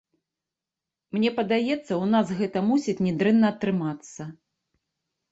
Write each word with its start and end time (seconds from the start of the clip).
Мне 1.17 1.29
падаецца 1.39 1.77
ў 1.79 2.05
нас 2.13 2.31
гэта 2.39 2.63
мусіць 2.69 2.95
не 3.09 3.11
дрэнна 3.19 3.51
атрымацца. 3.53 4.23